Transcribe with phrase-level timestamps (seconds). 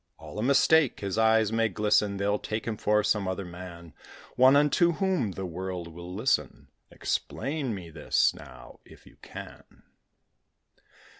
[0.17, 3.93] All a mistake: his eyes may glisten; They'll take him for some other man:
[4.35, 6.69] One unto whom the world will listen.
[6.89, 9.83] Explain me this, now, if you can.